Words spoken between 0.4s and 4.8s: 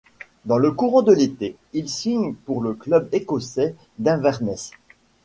Dans le courant de l'été, il signe pour le club écossais d'Inverness.